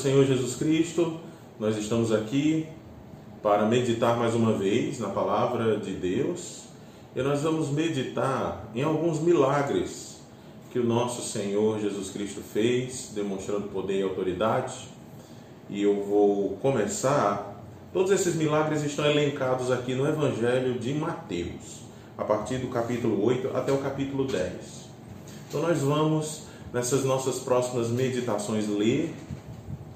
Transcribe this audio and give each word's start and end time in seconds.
Senhor 0.00 0.24
Jesus 0.24 0.56
Cristo, 0.56 1.20
nós 1.58 1.76
estamos 1.76 2.10
aqui 2.10 2.66
para 3.42 3.66
meditar 3.66 4.16
mais 4.16 4.34
uma 4.34 4.54
vez 4.54 4.98
na 4.98 5.10
palavra 5.10 5.76
de 5.76 5.92
Deus 5.92 6.62
e 7.14 7.20
nós 7.20 7.42
vamos 7.42 7.68
meditar 7.68 8.70
em 8.74 8.82
alguns 8.82 9.20
milagres 9.20 10.22
que 10.72 10.78
o 10.78 10.84
nosso 10.84 11.20
Senhor 11.20 11.78
Jesus 11.80 12.08
Cristo 12.08 12.40
fez, 12.40 13.10
demonstrando 13.14 13.68
poder 13.68 14.00
e 14.00 14.02
autoridade. 14.02 14.88
E 15.68 15.82
eu 15.82 16.02
vou 16.02 16.56
começar. 16.62 17.62
Todos 17.92 18.10
esses 18.10 18.34
milagres 18.36 18.82
estão 18.82 19.04
elencados 19.04 19.70
aqui 19.70 19.94
no 19.94 20.08
Evangelho 20.08 20.78
de 20.78 20.94
Mateus, 20.94 21.82
a 22.16 22.24
partir 22.24 22.56
do 22.56 22.68
capítulo 22.68 23.22
8 23.22 23.54
até 23.54 23.70
o 23.70 23.78
capítulo 23.78 24.24
10. 24.24 24.50
Então 25.50 25.60
nós 25.60 25.80
vamos 25.80 26.44
nessas 26.72 27.04
nossas 27.04 27.38
próximas 27.40 27.88
meditações 27.88 28.66
ler 28.66 29.14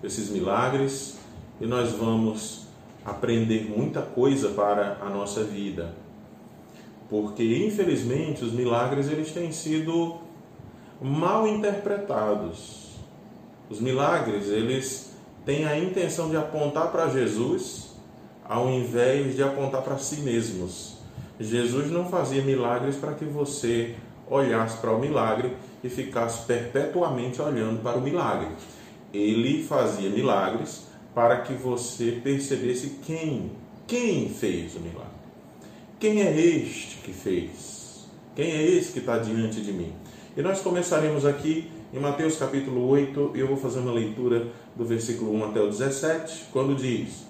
esses 0.04 0.28
milagres 0.30 1.18
e 1.60 1.66
nós 1.66 1.92
vamos 1.92 2.66
aprender 3.04 3.68
muita 3.68 4.02
coisa 4.02 4.50
para 4.50 4.98
a 5.00 5.08
nossa 5.08 5.42
vida. 5.42 5.94
Porque 7.08 7.66
infelizmente 7.66 8.44
os 8.44 8.52
milagres 8.52 9.08
eles 9.08 9.32
têm 9.32 9.50
sido 9.52 10.16
mal 11.00 11.46
interpretados. 11.46 12.94
Os 13.68 13.80
milagres 13.80 14.48
eles 14.48 15.14
têm 15.44 15.66
a 15.66 15.78
intenção 15.78 16.30
de 16.30 16.36
apontar 16.36 16.90
para 16.90 17.08
Jesus 17.08 17.94
ao 18.46 18.68
invés 18.68 19.36
de 19.36 19.42
apontar 19.42 19.82
para 19.82 19.98
si 19.98 20.16
mesmos. 20.16 20.98
Jesus 21.40 21.90
não 21.90 22.08
fazia 22.08 22.42
milagres 22.42 22.96
para 22.96 23.14
que 23.14 23.24
você 23.24 23.94
olhasse 24.28 24.78
para 24.78 24.92
o 24.92 24.98
milagre 24.98 25.56
e 25.82 25.88
ficasse 25.88 26.46
perpetuamente 26.46 27.40
olhando 27.40 27.82
para 27.82 27.98
o 27.98 28.00
milagre. 28.00 28.48
Ele 29.14 29.62
fazia 29.62 30.10
milagres 30.10 30.88
para 31.14 31.40
que 31.42 31.54
você 31.54 32.20
percebesse 32.22 32.98
quem, 33.06 33.52
quem 33.86 34.28
fez 34.28 34.74
o 34.74 34.80
milagre. 34.80 35.14
Quem 36.00 36.20
é 36.20 36.38
este 36.38 36.96
que 36.98 37.12
fez? 37.12 38.06
Quem 38.34 38.50
é 38.50 38.62
esse 38.62 38.92
que 38.92 38.98
está 38.98 39.18
diante 39.18 39.60
de 39.60 39.72
mim? 39.72 39.92
E 40.36 40.42
nós 40.42 40.60
começaremos 40.60 41.24
aqui 41.24 41.70
em 41.92 42.00
Mateus 42.00 42.36
capítulo 42.36 42.88
8, 42.88 43.32
e 43.36 43.38
eu 43.38 43.46
vou 43.46 43.56
fazer 43.56 43.78
uma 43.78 43.92
leitura 43.92 44.48
do 44.74 44.84
versículo 44.84 45.32
1 45.32 45.44
até 45.44 45.60
o 45.60 45.68
17, 45.68 46.46
quando 46.52 46.74
diz: 46.74 47.24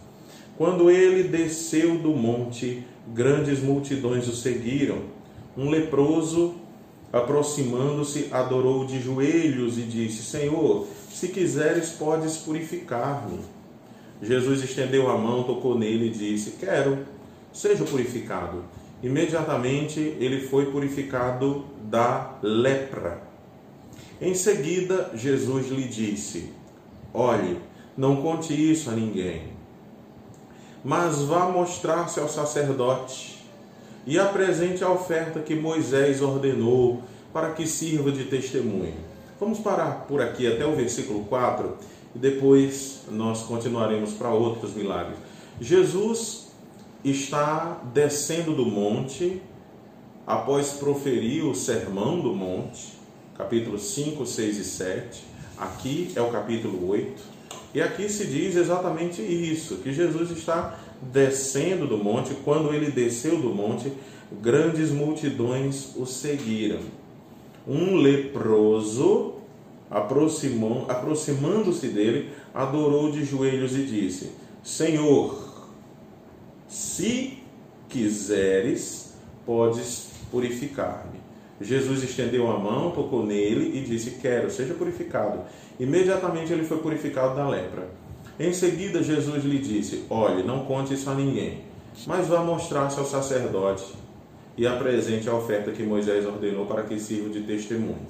Quando 0.57 0.91
ele 0.91 1.25
desceu 1.25 1.99
do 1.99 2.13
monte, 2.13 2.83
grandes 3.13 3.61
multidões 3.61 4.27
o 4.27 4.35
seguiram. 4.35 5.03
Um 5.55 5.69
leproso 5.69 6.55
aproximando-se, 7.15 8.29
adorou 8.33 8.85
de 8.85 9.01
joelhos 9.01 9.79
e 9.79 9.83
disse: 9.83 10.25
Senhor, 10.25 10.89
se 11.09 11.29
quiseres, 11.29 11.91
podes 11.91 12.39
purificar-me. 12.39 13.39
Jesus 14.21 14.65
estendeu 14.65 15.09
a 15.09 15.17
mão, 15.17 15.45
tocou 15.45 15.79
nele 15.79 16.09
e 16.09 16.11
disse: 16.11 16.57
Quero, 16.59 17.07
seja 17.53 17.85
purificado. 17.85 18.65
Imediatamente 19.01 20.01
ele 20.01 20.49
foi 20.49 20.73
purificado 20.73 21.65
da 21.85 22.37
lepra. 22.43 23.23
Em 24.21 24.35
seguida, 24.35 25.13
Jesus 25.15 25.69
lhe 25.71 25.87
disse: 25.87 26.51
Olhe, 27.13 27.61
não 27.97 28.17
conte 28.17 28.53
isso 28.53 28.91
a 28.91 28.93
ninguém, 28.93 29.53
mas 30.83 31.21
vá 31.21 31.49
mostrar-se 31.49 32.19
ao 32.19 32.29
sacerdote 32.29 33.34
e 34.07 34.19
apresente 34.19 34.85
a 34.85 34.91
oferta 34.91 35.41
que 35.41 35.55
Moisés 35.55 36.21
ordenou 36.21 37.03
para 37.33 37.53
que 37.53 37.67
sirva 37.67 38.13
de 38.13 38.25
testemunho. 38.25 38.95
Vamos 39.41 39.59
parar 39.59 40.07
por 40.07 40.21
aqui 40.21 40.47
até 40.47 40.65
o 40.65 40.75
versículo 40.75 41.25
4 41.25 41.77
e 42.15 42.19
depois 42.19 43.03
nós 43.11 43.43
continuaremos 43.43 44.13
para 44.13 44.31
outros 44.31 44.75
milagres. 44.75 45.19
Jesus 45.61 46.49
está 47.05 47.81
descendo 47.93 48.55
do 48.55 48.65
monte 48.65 49.43
após 50.27 50.71
proferir 50.73 51.45
o 51.45 51.55
sermão 51.55 52.21
do 52.21 52.35
monte, 52.35 52.95
capítulo 53.37 53.79
5, 53.79 54.25
6 54.25 54.57
e 54.57 54.65
7. 54.65 55.25
Aqui 55.59 56.13
é 56.15 56.23
o 56.23 56.31
capítulo 56.31 56.89
8. 56.89 57.35
E 57.75 57.83
aqui 57.83 58.09
se 58.09 58.27
diz 58.27 58.55
exatamente 58.55 59.21
isso, 59.21 59.79
que 59.79 59.93
Jesus 59.93 60.31
está 60.31 60.79
descendo 61.13 61.87
do 61.87 61.99
monte, 61.99 62.35
quando 62.45 62.73
ele 62.73 62.91
desceu 62.91 63.41
do 63.41 63.55
monte, 63.55 63.93
grandes 64.41 64.91
multidões 64.91 65.95
o 65.97 66.07
seguiram. 66.07 66.81
Um 67.67 67.97
leproso, 67.97 69.35
aproximando-se 69.91 71.89
dele, 71.89 72.31
adorou 72.53 73.11
de 73.11 73.25
joelhos 73.25 73.75
e 73.75 73.85
disse: 73.85 74.33
Senhor, 74.63 75.69
se 76.69 77.39
quiseres, 77.89 79.15
podes 79.47 80.09
purificar-me. 80.31 81.25
Jesus 81.61 82.03
estendeu 82.03 82.51
a 82.51 82.59
mão, 82.59 82.91
tocou 82.91 83.25
nele 83.25 83.79
e 83.79 83.85
disse: 83.85 84.13
Quero, 84.13 84.51
seja 84.51 84.75
purificado. 84.75 85.41
Imediatamente 85.79 86.53
ele 86.53 86.65
foi 86.65 86.79
purificado 86.79 87.37
da 87.37 87.49
lepra. 87.49 87.89
Em 88.39 88.53
seguida, 88.53 89.03
Jesus 89.03 89.45
lhe 89.45 89.59
disse: 89.59 90.05
Olhe, 90.11 90.43
não 90.43 90.65
conte 90.65 90.95
isso 90.95 91.09
a 91.09 91.15
ninguém, 91.15 91.63
mas 92.07 92.27
vá 92.27 92.41
mostrar-se 92.43 92.99
ao 92.99 93.07
sacerdote 93.07 93.95
e 94.57 94.67
apresente 94.67 95.29
a 95.29 95.35
oferta 95.35 95.71
que 95.71 95.83
Moisés 95.85 96.27
ordenou 96.27 96.67
para 96.67 96.83
que 96.83 96.99
sirva 96.99 97.29
de 97.29 97.43
testemunho. 97.43 98.07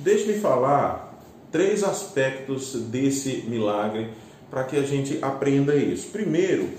Deixe-me 0.00 0.38
falar 0.38 1.22
três 1.50 1.84
aspectos 1.84 2.72
desse 2.74 3.44
milagre 3.46 4.08
para 4.50 4.64
que 4.64 4.76
a 4.76 4.82
gente 4.82 5.18
aprenda 5.20 5.76
isso. 5.76 6.08
Primeiro, 6.08 6.70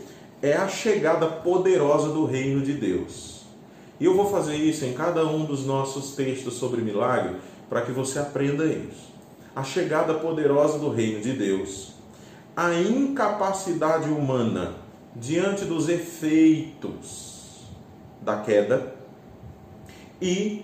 é 0.42 0.54
a 0.54 0.68
chegada 0.68 1.28
poderosa 1.28 2.10
do 2.10 2.26
reino 2.26 2.62
de 2.62 2.74
Deus. 2.74 3.44
E 4.00 4.06
eu 4.06 4.16
vou 4.16 4.30
fazer 4.30 4.56
isso 4.56 4.84
em 4.84 4.94
cada 4.94 5.26
um 5.26 5.46
dos 5.46 5.66
nossos 5.66 6.16
textos 6.16 6.56
sobre 6.56 6.82
milagre 6.82 7.36
para 7.70 7.82
que 7.82 7.92
você 7.92 8.20
aprenda 8.20 8.66
isso. 8.66 9.14
A 9.56 9.64
chegada 9.64 10.16
poderosa 10.16 10.80
do 10.80 10.90
reino 10.90 11.22
de 11.22 11.34
Deus 11.34 11.94
a 12.56 12.74
incapacidade 12.74 14.10
humana 14.10 14.74
diante 15.16 15.66
dos 15.66 15.90
efeitos 15.90 17.62
da 18.22 18.42
queda 18.42 18.94
e 20.22 20.64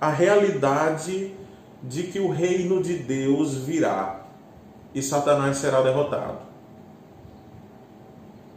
a 0.00 0.10
realidade 0.10 1.34
de 1.82 2.04
que 2.04 2.18
o 2.18 2.30
reino 2.30 2.82
de 2.82 2.94
Deus 2.94 3.54
virá 3.54 4.20
e 4.94 5.02
Satanás 5.02 5.58
será 5.58 5.80
derrotado. 5.80 6.38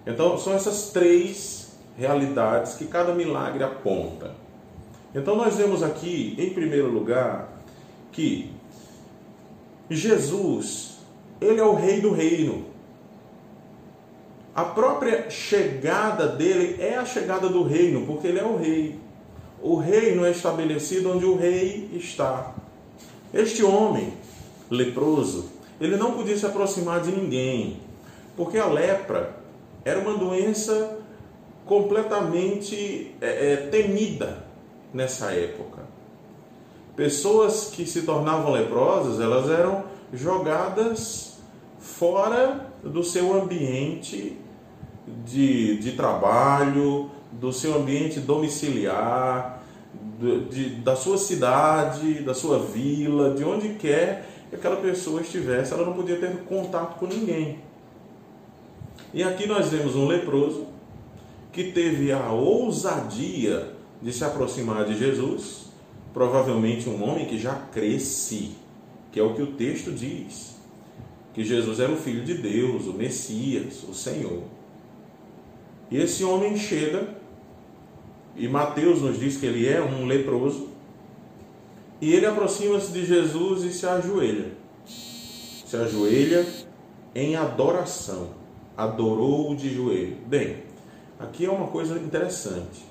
Então, 0.06 0.38
são 0.38 0.54
essas 0.54 0.90
três 0.90 1.78
realidades 1.98 2.76
que 2.76 2.86
cada 2.86 3.14
milagre 3.14 3.64
aponta. 3.64 4.32
Então, 5.16 5.36
nós 5.36 5.56
vemos 5.56 5.84
aqui, 5.84 6.36
em 6.38 6.50
primeiro 6.50 6.90
lugar, 6.90 7.50
que 8.12 8.52
Jesus, 9.90 10.98
ele 11.40 11.60
é 11.60 11.64
o 11.64 11.76
rei 11.76 12.02
do 12.02 12.12
reino. 12.12 12.72
A 14.56 14.64
própria 14.64 15.31
chegada 15.31 16.28
dele 16.28 16.78
é 16.80 16.96
a 16.96 17.06
chegada 17.06 17.50
do 17.50 17.64
reino, 17.64 18.06
porque 18.06 18.28
ele 18.28 18.40
é 18.40 18.44
o 18.44 18.56
rei. 18.56 19.00
O 19.62 19.78
reino 19.78 20.24
é 20.25 20.31
estabelecido 20.31 21.12
onde 21.12 21.25
o 21.25 21.36
rei 21.36 21.90
está. 21.94 22.53
Este 23.34 23.64
homem 23.64 24.14
leproso, 24.69 25.50
ele 25.81 25.97
não 25.97 26.14
podia 26.14 26.38
se 26.38 26.46
aproximar 26.46 27.02
de 27.02 27.12
ninguém, 27.12 27.80
porque 28.38 28.59
a 28.59 28.67
lepra 28.67 29.35
era 29.84 30.00
uma 30.00 30.16
doença 30.17 31.00
completamente 31.66 33.16
é, 33.20 33.53
é, 33.53 33.55
temida 33.72 34.46
nessa 34.94 35.32
época. 35.32 35.82
Pessoas 36.96 37.72
que 37.73 37.88
se 37.88 38.03
tornavam 38.03 38.52
leprosas, 38.52 39.20
elas 39.20 39.50
eram 39.50 39.85
jogadas 40.14 41.38
fora 41.79 42.70
do 42.84 43.03
seu 43.03 43.34
ambiente 43.34 44.38
de, 45.26 45.78
de 45.78 45.91
trabalho, 45.94 47.09
do 47.32 47.52
seu 47.52 47.76
ambiente 47.76 48.20
domiciliar, 48.20 49.64
de, 50.50 50.70
da 50.76 50.96
sua 50.96 51.17
cidade, 51.17 52.22
da 52.22 52.34
sua 52.34 52.59
vila, 52.59 53.34
de 53.34 53.44
onde 53.44 53.70
quer 53.76 54.29
que 54.50 54.55
aquela 54.55 54.78
pessoa 54.78 55.22
estivesse, 55.22 55.73
ela 55.73 55.85
não 55.85 55.94
podia 55.94 56.17
ter 56.17 56.44
contato 56.44 56.97
com 57.00 57.08
ninguém. 57.08 57.59
E 59.14 59.23
aqui 59.23 59.47
nós 59.47 59.70
vemos 59.70 59.96
um 59.96 60.08
leproso 60.08 60.67
que 61.52 61.72
teve 61.72 62.11
a 62.11 62.32
ousadia 62.32 63.73
de 64.02 64.11
se 64.11 64.23
aproximar 64.23 64.85
de 64.85 64.97
Jesus, 64.97 65.67
provavelmente 66.14 66.90
um 66.90 67.03
homem 67.03 67.26
que 67.26 67.38
já 67.38 67.53
cresce, 67.72 68.52
que 69.11 69.20
é 69.20 69.23
o 69.23 69.34
que 69.34 69.41
o 69.41 69.53
texto 69.53 69.91
diz, 69.91 70.55
que 71.34 71.44
Jesus 71.44 71.79
era 71.79 71.91
o 71.91 71.97
Filho 71.97 72.23
de 72.23 72.35
Deus, 72.35 72.85
o 72.85 72.94
Messias, 72.94 73.84
o 73.88 73.94
Senhor. 73.94 74.44
E 75.91 75.97
esse 75.97 76.24
homem 76.24 76.58
chega, 76.58 77.08
e 78.35 78.47
Mateus 78.47 79.02
nos 79.02 79.20
diz 79.20 79.38
que 79.38 79.46
ele 79.46 79.68
é 79.68 79.82
um 79.82 80.06
leproso, 80.06 80.70
e 82.02 82.12
ele 82.14 82.26
aproxima-se 82.26 82.91
de 82.91 83.06
Jesus 83.06 83.64
e 83.64 83.72
se 83.72 83.85
ajoelha. 83.85 84.52
Se 84.85 85.76
ajoelha 85.78 86.46
em 87.16 87.35
adoração, 87.35 88.30
adorou 88.76 89.56
de 89.56 89.74
joelho. 89.74 90.18
Bem, 90.28 90.58
aqui 91.20 91.46
é 91.46 91.50
uma 91.50 91.68
coisa 91.68 91.97
interessante. 91.97 92.84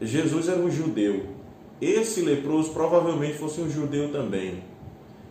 Jesus 0.00 0.48
era 0.48 0.60
um 0.60 0.70
judeu. 0.70 1.26
Esse 1.80 2.22
leproso 2.22 2.70
provavelmente 2.70 3.38
fosse 3.38 3.60
um 3.60 3.70
judeu 3.70 4.10
também. 4.10 4.62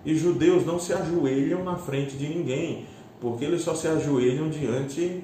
E 0.05 0.15
judeus 0.15 0.65
não 0.65 0.79
se 0.79 0.93
ajoelham 0.93 1.63
na 1.63 1.75
frente 1.75 2.15
de 2.15 2.27
ninguém, 2.27 2.85
porque 3.19 3.43
eles 3.43 3.61
só 3.61 3.73
se 3.73 3.87
ajoelham 3.87 4.49
diante 4.49 5.23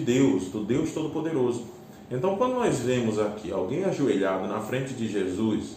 Deus, 0.00 0.44
do 0.44 0.64
Deus 0.64 0.92
Todo-Poderoso. 0.92 1.66
Então, 2.10 2.36
quando 2.36 2.54
nós 2.54 2.80
vemos 2.80 3.18
aqui 3.18 3.52
alguém 3.52 3.84
ajoelhado 3.84 4.48
na 4.48 4.60
frente 4.60 4.94
de 4.94 5.08
Jesus 5.08 5.76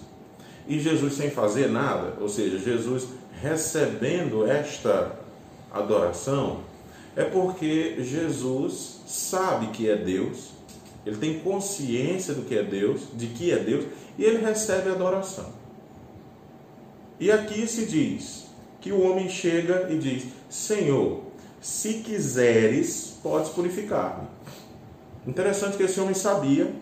e 0.68 0.80
Jesus 0.80 1.14
sem 1.14 1.30
fazer 1.30 1.70
nada, 1.70 2.16
ou 2.20 2.28
seja, 2.28 2.58
Jesus 2.58 3.08
recebendo 3.42 4.46
esta 4.46 5.20
adoração, 5.72 6.62
é 7.16 7.24
porque 7.24 7.98
Jesus 8.00 9.02
sabe 9.06 9.68
que 9.68 9.90
é 9.90 9.96
Deus, 9.96 10.50
ele 11.06 11.18
tem 11.18 11.40
consciência 11.40 12.34
do 12.34 12.44
que 12.44 12.58
é 12.58 12.64
Deus, 12.64 13.02
de 13.14 13.28
que 13.28 13.52
é 13.52 13.58
Deus, 13.58 13.86
e 14.18 14.24
ele 14.24 14.44
recebe 14.44 14.90
adoração. 14.90 15.52
E 17.20 17.32
aqui 17.32 17.68
se 17.68 17.86
diz 17.86 18.48
que 18.82 18.92
o 18.92 19.02
homem 19.02 19.30
chega 19.30 19.88
e 19.90 19.98
diz: 19.98 20.26
Senhor, 20.50 21.23
se 21.64 21.94
quiseres, 22.00 23.18
podes 23.24 23.50
purificar-me. 23.52 24.28
Interessante 25.26 25.78
que 25.78 25.84
esse 25.84 25.98
homem 25.98 26.14
sabia, 26.14 26.76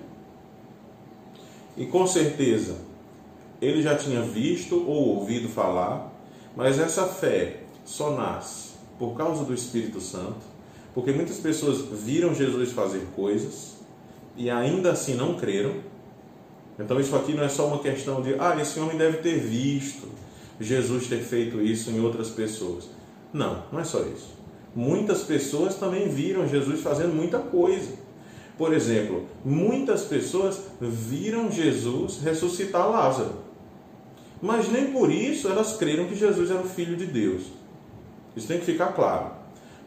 e 1.78 1.86
com 1.86 2.08
certeza 2.08 2.78
ele 3.62 3.84
já 3.84 3.96
tinha 3.96 4.24
visto 4.24 4.76
ou 4.76 5.20
ouvido 5.20 5.48
falar, 5.48 6.12
mas 6.56 6.80
essa 6.80 7.06
fé 7.06 7.62
só 7.86 8.16
nasce 8.16 8.72
por 8.98 9.16
causa 9.16 9.46
do 9.46 9.54
Espírito 9.54 10.02
Santo, 10.02 10.42
porque 10.96 11.12
muitas 11.12 11.38
pessoas 11.38 11.82
viram 12.02 12.34
Jesus 12.34 12.72
fazer 12.72 13.06
coisas 13.16 13.76
e 14.36 14.50
ainda 14.50 14.94
assim 14.94 15.14
não 15.14 15.36
creram. 15.36 15.76
Então 16.80 17.00
isso 17.00 17.16
aqui 17.16 17.36
não 17.36 17.44
é 17.44 17.50
só 17.50 17.68
uma 17.68 17.80
questão 17.80 18.20
de, 18.20 18.34
ah, 18.40 18.58
esse 18.60 18.80
homem 18.80 18.98
deve 18.98 19.18
ter 19.18 19.38
visto 19.38 20.08
Jesus 20.60 21.06
ter 21.06 21.20
feito 21.20 21.62
isso 21.62 21.92
em 21.92 22.00
outras 22.00 22.30
pessoas. 22.30 22.90
Não, 23.32 23.64
não 23.72 23.80
é 23.80 23.84
só 23.84 24.02
isso. 24.02 24.41
Muitas 24.76 25.24
pessoas 25.24 25.76
também 25.76 26.08
viram 26.08 26.48
Jesus 26.48 26.82
fazendo 26.82 27.14
muita 27.14 27.40
coisa. 27.40 27.94
Por 28.58 28.74
exemplo, 28.74 29.26
muitas 29.44 30.04
pessoas 30.04 30.62
viram 30.80 31.52
Jesus 31.52 32.20
ressuscitar 32.22 32.90
Lázaro. 32.90 33.34
Mas 34.42 34.72
nem 34.72 34.92
por 34.92 35.12
isso 35.12 35.48
elas 35.48 35.78
creram 35.78 36.06
que 36.06 36.16
Jesus 36.16 36.50
era 36.50 36.62
o 36.62 36.68
Filho 36.70 36.96
de 36.96 37.06
Deus. 37.06 37.44
Isso 38.36 38.48
tem 38.48 38.60
que 38.60 38.66
ficar 38.66 38.94
claro. 38.94 39.32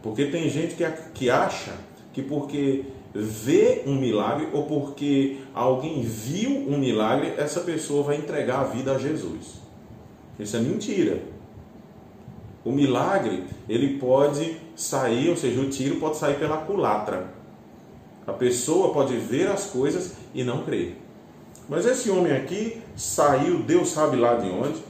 Porque 0.02 0.26
tem 0.26 0.50
gente 0.50 0.74
que, 0.74 0.84
que 1.14 1.30
acha 1.30 1.72
que 2.12 2.22
porque 2.22 2.84
vê 3.14 3.82
um 3.86 3.94
milagre 3.94 4.48
ou 4.52 4.64
porque 4.64 5.38
alguém 5.54 6.02
viu 6.02 6.50
um 6.50 6.78
milagre, 6.78 7.34
essa 7.38 7.60
pessoa 7.60 8.02
vai 8.02 8.16
entregar 8.16 8.60
a 8.60 8.64
vida 8.64 8.92
a 8.92 8.98
Jesus. 8.98 9.60
Isso 10.38 10.56
é 10.56 10.60
mentira. 10.60 11.22
O 12.64 12.72
milagre, 12.72 13.44
ele 13.68 13.98
pode 13.98 14.56
sair, 14.74 15.30
ou 15.30 15.36
seja, 15.36 15.60
o 15.60 15.68
tiro 15.68 15.96
pode 15.96 16.16
sair 16.16 16.38
pela 16.38 16.58
culatra. 16.58 17.32
A 18.26 18.32
pessoa 18.32 18.92
pode 18.92 19.16
ver 19.16 19.48
as 19.48 19.66
coisas 19.66 20.14
e 20.34 20.42
não 20.42 20.64
crer. 20.64 20.96
Mas 21.68 21.86
esse 21.86 22.10
homem 22.10 22.32
aqui 22.32 22.80
saiu, 22.96 23.62
Deus 23.62 23.90
sabe 23.90 24.16
lá 24.16 24.34
de 24.34 24.48
onde, 24.48 24.82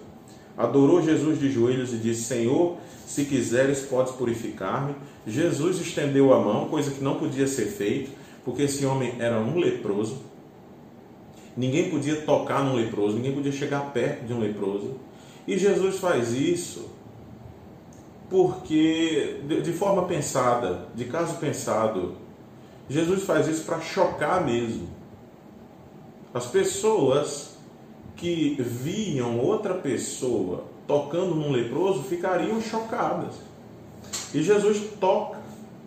adorou 0.57 1.03
Jesus 1.03 1.39
de 1.39 1.51
joelhos 1.51 1.93
e 1.93 1.97
disse: 1.97 2.23
Senhor, 2.23 2.77
se 3.07 3.25
quiseres, 3.25 3.83
podes 3.83 4.13
purificar-me. 4.13 4.95
Jesus 5.27 5.81
estendeu 5.81 6.33
a 6.33 6.41
mão, 6.41 6.69
coisa 6.69 6.91
que 6.91 7.03
não 7.03 7.17
podia 7.17 7.47
ser 7.47 7.67
feita, 7.67 8.11
porque 8.45 8.63
esse 8.63 8.85
homem 8.85 9.15
era 9.19 9.41
um 9.41 9.59
leproso. 9.59 10.23
Ninguém 11.57 11.91
podia 11.91 12.17
tocar 12.23 12.65
num 12.65 12.75
leproso, 12.75 13.17
ninguém 13.17 13.33
podia 13.33 13.53
chegar 13.53 13.93
perto 13.93 14.27
de 14.27 14.33
um 14.33 14.41
leproso. 14.41 14.97
E 15.47 15.57
Jesus 15.57 15.99
faz 15.99 16.33
isso 16.33 16.91
porque, 18.29 19.41
de 19.63 19.73
forma 19.73 20.07
pensada, 20.07 20.89
de 20.95 21.05
caso 21.05 21.37
pensado, 21.37 22.17
Jesus 22.89 23.25
faz 23.25 23.47
isso 23.47 23.65
para 23.65 23.81
chocar 23.81 24.45
mesmo. 24.45 24.89
As 26.33 26.47
pessoas 26.47 27.57
que 28.17 28.57
viam 28.61 29.39
outra 29.39 29.75
pessoa 29.75 30.65
tocando 30.87 31.35
num 31.35 31.51
leproso 31.51 32.03
ficariam 32.05 32.61
chocadas. 32.61 33.35
E 34.33 34.43
Jesus 34.43 34.83
toca 35.01 35.39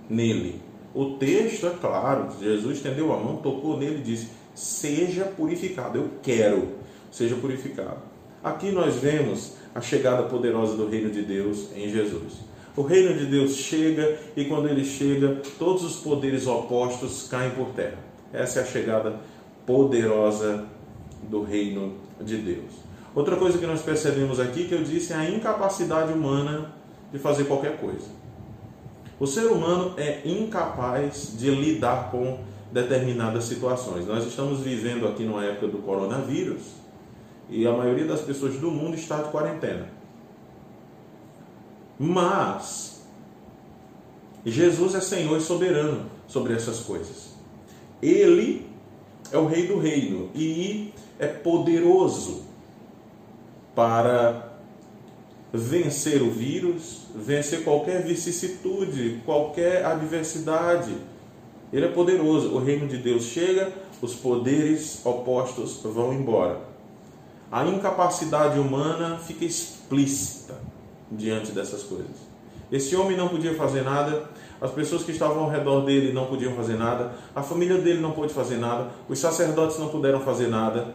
nele. 0.10 0.62
O 0.94 1.18
texto 1.18 1.68
é 1.68 1.72
claro, 1.72 2.30
Jesus 2.40 2.78
estendeu 2.78 3.14
a 3.14 3.18
mão, 3.18 3.38
tocou 3.38 3.78
nele 3.78 4.00
e 4.00 4.04
disse: 4.04 4.30
Seja 4.56 5.26
purificado, 5.26 5.98
eu 5.98 6.10
quero, 6.24 6.70
seja 7.12 7.36
purificado. 7.36 8.00
Aqui 8.44 8.72
nós 8.72 8.96
vemos 8.96 9.54
a 9.78 9.82
chegada 9.82 10.24
poderosa 10.24 10.76
do 10.76 10.90
reino 10.90 11.12
de 11.12 11.22
Deus 11.22 11.68
em 11.76 11.88
Jesus. 11.88 12.34
O 12.76 12.82
reino 12.82 13.14
de 13.16 13.28
Deus 13.28 13.56
chega 13.56 14.18
e 14.36 14.46
quando 14.46 14.68
ele 14.68 14.84
chega, 14.84 15.40
todos 15.60 15.84
os 15.84 15.98
poderes 15.98 16.48
opostos 16.48 17.28
caem 17.30 17.52
por 17.52 17.68
terra. 17.70 18.00
Essa 18.34 18.60
é 18.60 18.64
a 18.64 18.66
chegada 18.66 19.20
poderosa 19.68 20.66
do 21.30 21.44
reino 21.44 21.94
de 22.20 22.38
Deus. 22.38 22.72
Outra 23.14 23.36
coisa 23.36 23.60
que 23.60 23.68
nós 23.68 23.84
percebemos 23.84 24.40
aqui 24.40 24.68
que 24.68 24.74
eu 24.74 24.84
disse 24.84 25.14
é 25.14 25.16
a 25.16 25.30
incapacidade 25.30 26.12
humana 26.12 26.74
de 27.14 27.20
fazer 27.20 27.44
qualquer 27.44 27.78
coisa. 27.78 28.08
O 29.20 29.28
ser 29.28 29.46
humano 29.46 29.94
é 29.96 30.22
incapaz 30.26 31.36
de 31.38 31.52
lidar 31.52 32.10
com 32.10 32.40
determinadas 32.72 33.44
situações. 33.44 34.08
Nós 34.08 34.26
estamos 34.26 34.62
vivendo 34.62 35.08
aqui 35.08 35.24
numa 35.24 35.46
época 35.46 35.68
do 35.68 35.78
coronavírus 35.78 36.64
e 37.50 37.66
a 37.66 37.72
maioria 37.72 38.06
das 38.06 38.22
pessoas 38.22 38.56
do 38.58 38.70
mundo 38.70 38.96
está 38.96 39.22
de 39.22 39.30
quarentena. 39.30 39.90
Mas 42.00 43.02
Jesus 44.46 44.96
é 44.96 45.02
Senhor 45.02 45.38
e 45.38 45.42
soberano 45.42 46.06
sobre 46.28 46.54
essas 46.54 46.80
coisas. 46.80 47.36
Ele 48.02 48.66
é 49.32 49.38
o 49.38 49.48
rei 49.48 49.68
do 49.68 49.80
reino 49.80 50.30
e 50.36 50.94
é 51.20 51.28
poderoso 51.28 52.44
para 53.74 54.54
vencer 55.52 56.22
o 56.22 56.30
vírus, 56.30 57.08
vencer 57.16 57.64
qualquer 57.64 58.04
vicissitude, 58.04 59.22
qualquer 59.26 59.86
adversidade. 59.86 60.94
Ele 61.72 61.86
é 61.86 61.90
poderoso. 61.90 62.54
O 62.54 62.60
reino 62.60 62.88
de 62.88 62.98
Deus 62.98 63.24
chega, 63.24 63.72
os 64.02 64.16
poderes 64.16 65.06
opostos 65.06 65.82
vão 65.84 66.14
embora. 66.14 66.62
A 67.52 67.66
incapacidade 67.66 68.60
humana 68.60 69.18
fica 69.18 69.46
explícita 69.46 70.56
diante 71.12 71.52
dessas 71.52 71.84
coisas. 71.84 72.28
Esse 72.72 72.96
homem 72.96 73.16
não 73.16 73.30
podia 73.30 73.56
fazer 73.56 73.84
nada, 73.84 74.30
as 74.60 74.72
pessoas 74.72 75.04
que 75.04 75.12
estavam 75.12 75.44
ao 75.44 75.50
redor 75.50 75.82
dele 75.82 76.12
não 76.12 76.26
podiam 76.26 76.54
fazer 76.54 76.76
nada, 76.76 77.14
a 77.34 77.42
família 77.42 77.78
dele 77.78 78.02
não 78.02 78.12
pôde 78.12 78.34
fazer 78.34 78.58
nada, 78.58 78.90
os 79.08 79.18
sacerdotes 79.20 79.80
não 79.80 79.88
puderam 79.88 80.20
fazer 80.20 80.48
nada 80.48 80.94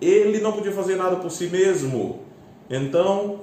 ele 0.00 0.40
não 0.40 0.52
podia 0.52 0.72
fazer 0.72 0.96
nada 0.96 1.16
por 1.16 1.30
si 1.30 1.46
mesmo. 1.48 2.20
Então, 2.70 3.40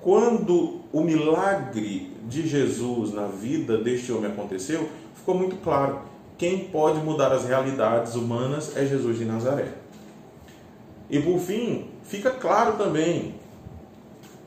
quando 0.00 0.80
o 0.92 1.02
milagre 1.02 2.12
de 2.26 2.46
Jesus 2.46 3.12
na 3.12 3.26
vida 3.26 3.78
deste 3.78 4.12
homem 4.12 4.30
aconteceu, 4.30 4.88
ficou 5.14 5.34
muito 5.34 5.56
claro: 5.56 6.00
quem 6.36 6.58
pode 6.58 6.98
mudar 6.98 7.32
as 7.32 7.44
realidades 7.44 8.14
humanas 8.14 8.76
é 8.76 8.84
Jesus 8.84 9.18
de 9.18 9.24
Nazaré. 9.24 9.83
E 11.14 11.22
por 11.22 11.38
fim, 11.38 11.84
fica 12.02 12.28
claro 12.28 12.72
também 12.72 13.36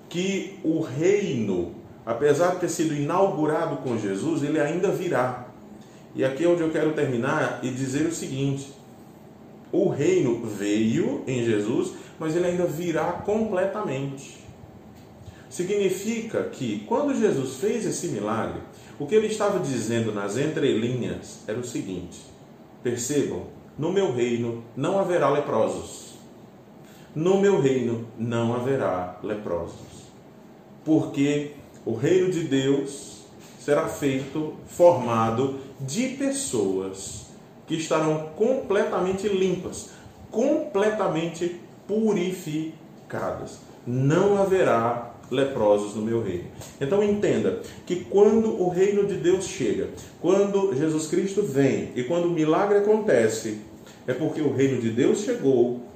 que 0.09 0.59
o 0.65 0.81
reino, 0.81 1.75
apesar 2.05 2.55
de 2.55 2.59
ter 2.59 2.67
sido 2.67 2.93
inaugurado 2.93 3.77
com 3.77 3.97
Jesus, 3.97 4.43
ele 4.43 4.59
ainda 4.59 4.91
virá. 4.91 5.47
E 6.13 6.25
aqui 6.25 6.43
é 6.43 6.47
onde 6.49 6.59
eu 6.59 6.69
quero 6.69 6.91
terminar 6.91 7.61
e 7.63 7.69
dizer 7.69 8.05
o 8.05 8.13
seguinte: 8.13 8.73
o 9.71 9.87
reino 9.87 10.45
veio 10.45 11.23
em 11.25 11.45
Jesus, 11.45 11.93
mas 12.19 12.35
ele 12.35 12.47
ainda 12.47 12.65
virá 12.65 13.13
completamente. 13.13 14.37
Significa 15.49 16.43
que 16.49 16.83
quando 16.85 17.17
Jesus 17.17 17.61
fez 17.61 17.85
esse 17.85 18.09
milagre, 18.09 18.59
o 18.99 19.07
que 19.07 19.15
ele 19.15 19.27
estava 19.27 19.57
dizendo 19.57 20.11
nas 20.11 20.35
entrelinhas 20.35 21.43
era 21.47 21.57
o 21.57 21.63
seguinte: 21.63 22.19
percebam, 22.83 23.43
no 23.79 23.93
meu 23.93 24.13
reino 24.13 24.65
não 24.75 24.99
haverá 24.99 25.29
leprosos. 25.29 26.06
No 27.17 27.41
meu 27.41 27.59
reino 27.59 28.05
não 28.15 28.53
haverá 28.53 29.17
leprosos. 29.23 30.05
Porque 30.85 31.53
o 31.83 31.95
reino 31.95 32.29
de 32.29 32.43
Deus 32.43 33.23
será 33.59 33.87
feito, 33.87 34.53
formado 34.67 35.55
de 35.81 36.09
pessoas 36.09 37.25
que 37.65 37.73
estarão 37.73 38.29
completamente 38.35 39.27
limpas, 39.27 39.89
completamente 40.29 41.59
purificadas. 41.87 43.61
Não 43.87 44.39
haverá 44.39 45.15
leprosos 45.31 45.95
no 45.95 46.03
meu 46.03 46.21
reino. 46.21 46.49
Então 46.79 47.03
entenda 47.03 47.63
que 47.87 48.05
quando 48.05 48.61
o 48.61 48.69
reino 48.69 49.07
de 49.07 49.15
Deus 49.15 49.47
chega, 49.47 49.89
quando 50.21 50.71
Jesus 50.75 51.07
Cristo 51.07 51.41
vem 51.41 51.93
e 51.95 52.03
quando 52.03 52.25
o 52.25 52.31
milagre 52.31 52.77
acontece, 52.77 53.61
é 54.05 54.13
porque 54.13 54.39
o 54.39 54.53
reino 54.53 54.79
de 54.79 54.91
Deus 54.91 55.21
chegou, 55.21 55.86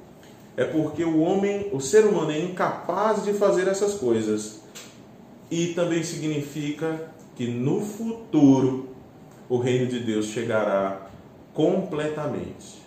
é 0.56 0.64
porque 0.64 1.04
o 1.04 1.20
homem, 1.20 1.68
o 1.72 1.80
ser 1.80 2.04
humano 2.04 2.30
é 2.30 2.38
incapaz 2.38 3.24
de 3.24 3.32
fazer 3.32 3.68
essas 3.68 3.94
coisas. 3.94 4.60
E 5.50 5.68
também 5.68 6.02
significa 6.02 7.10
que 7.36 7.46
no 7.46 7.80
futuro 7.80 8.88
o 9.48 9.58
reino 9.58 9.86
de 9.86 10.00
Deus 10.00 10.26
chegará 10.26 11.08
completamente. 11.54 12.82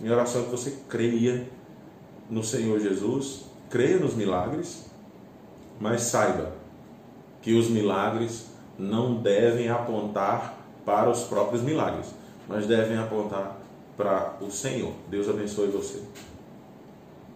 Minha 0.00 0.14
oração 0.14 0.42
é 0.42 0.44
que 0.44 0.50
você 0.50 0.78
creia 0.88 1.48
no 2.30 2.42
Senhor 2.44 2.78
Jesus, 2.80 3.44
creia 3.70 3.98
nos 3.98 4.14
milagres, 4.14 4.86
mas 5.80 6.02
saiba 6.02 6.52
que 7.42 7.54
os 7.54 7.68
milagres 7.68 8.46
não 8.78 9.20
devem 9.20 9.68
apontar 9.68 10.58
para 10.84 11.10
os 11.10 11.24
próprios 11.24 11.62
milagres, 11.62 12.06
mas 12.48 12.66
devem 12.66 12.96
apontar 12.96 13.58
para 13.96 14.36
o 14.40 14.50
Senhor. 14.50 14.92
Deus 15.08 15.28
abençoe 15.28 15.68
você. 15.68 16.02